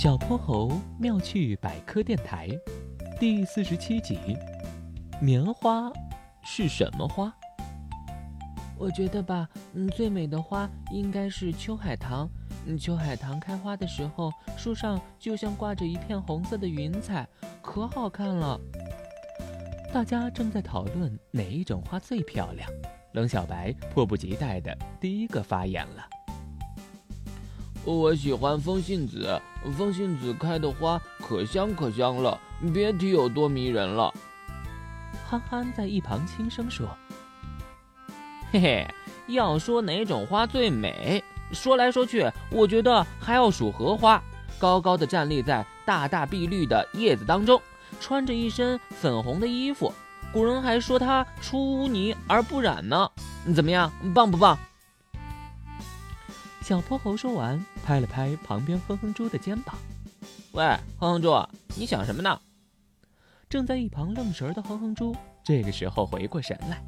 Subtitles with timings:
[0.00, 2.48] 小泼猴妙趣百科电台，
[3.18, 4.16] 第四十七集：
[5.20, 5.90] 棉花
[6.44, 7.34] 是什么花？
[8.78, 12.30] 我觉得吧，嗯，最美的花应该是秋海棠。
[12.64, 17.26] 嗯，秋海棠开花的时候，树上就像挂着一片红色的云彩，
[17.60, 18.56] 可好看了。
[19.92, 22.70] 大家正在讨论哪一种花最漂亮，
[23.14, 26.08] 冷小白迫不及待的第一个发言了。
[27.94, 29.40] 我喜欢风信子，
[29.74, 32.38] 风信子开的花可香可香了，
[32.70, 34.12] 别提有多迷人了。
[35.26, 36.86] 憨憨在一旁轻声说
[38.52, 38.94] ：“嘿嘿，
[39.28, 44.22] 要说哪种花最美，说来说去，我觉得还要数荷花，
[44.58, 47.58] 高高的站立在大大碧绿的叶子当中，
[48.00, 49.90] 穿着一身粉红的衣服，
[50.30, 53.10] 古人还说它出污泥而不染呢。
[53.56, 54.58] 怎么样，棒不棒？”
[56.68, 59.74] 小泼猴说完，拍了拍旁边哼哼猪的肩膀
[60.52, 60.62] ：“喂，
[60.98, 61.34] 哼哼猪，
[61.74, 62.38] 你想什么呢？”
[63.48, 66.84] 正在一旁愣神的哼哼猪，这个时候回过神来：“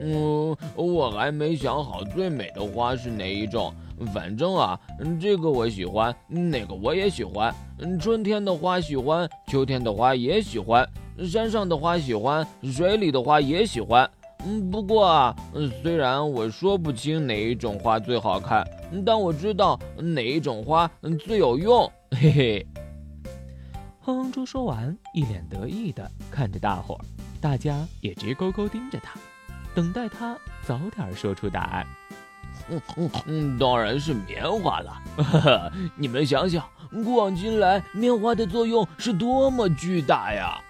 [0.00, 3.74] 嗯，我还没想好最美的花是哪一种。
[4.10, 4.80] 反正啊，
[5.20, 7.54] 这个我喜欢，那个我也喜欢。
[8.00, 10.88] 春天的花喜欢，秋天的花也喜欢，
[11.30, 14.10] 山上的花喜欢，水里的花也喜欢。”
[14.44, 15.36] 嗯，不过啊，
[15.82, 18.66] 虽然我说不清哪一种花最好看，
[19.06, 20.90] 但我知道哪一种花
[21.24, 21.90] 最有用。
[22.10, 22.66] 嘿嘿。
[24.00, 27.00] 哼哼猪说完，一脸得意的看着大伙儿，
[27.40, 29.18] 大家也直勾勾盯着他，
[29.76, 31.86] 等待他早点说出答案。
[32.68, 35.02] 嗯嗯嗯，当然是棉花了。
[35.16, 40.60] 哈哈，你们想想，古往今来，棉花的作用是多么巨大呀！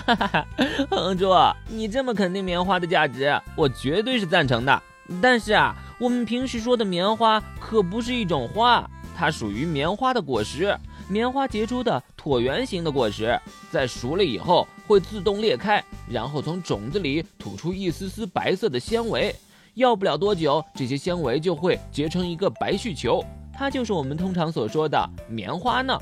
[0.00, 1.30] 哈哈哈哈哼哼猪，
[1.68, 4.82] 你这么肯定棉花的价值，我绝对是赞成的。
[5.22, 10.76] 但是啊，我们平时说的棉花可不是一种花，它属于棉花的果实。
[11.08, 19.34] 棉花结出的椭圆形的果实，在熟了以后会自动裂开，然后从种子里吐出一丝丝白色的纤维。
[19.74, 25.96] 要不了多久，这些纤维就会结成一个白絮球，它就是我们通常所说的棉花呢。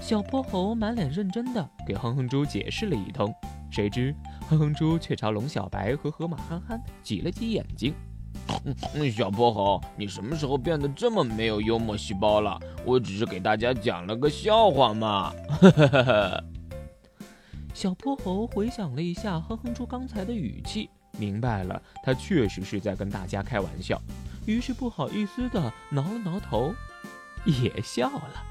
[0.00, 3.32] 小泼猴满脸认真的给哼哼猪解释了一通，
[3.70, 4.14] 谁知
[4.48, 7.94] 哼哼猪却朝龙小白和河马憨憨挤了挤眼睛。
[9.14, 12.58] 小泼猴，你什么时候变得这么没有幽默细胞了？
[12.84, 15.32] 我只是给大家讲了个笑话嘛。
[17.72, 24.00] 小泼猴回想了一下哼哼猪刚才的语气，明白了，他确实是在跟大家开玩笑，
[24.46, 26.74] 于是不好意思的挠了挠头，
[27.44, 28.44] 也笑了。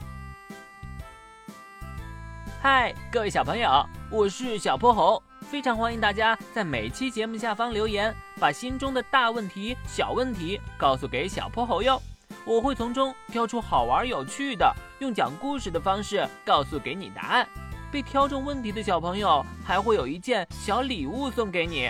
[2.62, 12.02] 嗨，各位小朋友，我是小泼猴，非常欢迎大家在每期节目下方留言，把心中的大问题、小问题告诉给小泼猴哟，
[12.44, 17.48] 我会从中挑出好玩有趣的，用讲故事的方式告诉给你答案。
[17.90, 21.90] 被挑中问题的小朋友还会有一件小礼物送给你。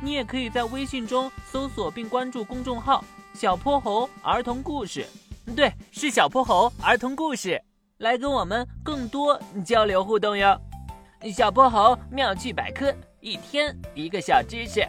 [0.00, 5.06] 你也可以在微信中搜索并关注公众号“小泼猴儿童故事”，
[5.54, 7.62] 对，是小泼猴儿童故事。
[8.02, 10.60] 来跟我们更多交流互动哟！
[11.32, 14.84] 小泼猴妙趣百科，一天一个小知识，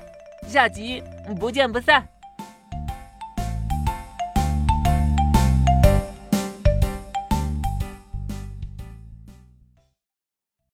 [0.48, 1.04] 下集
[1.40, 2.04] 不见不散。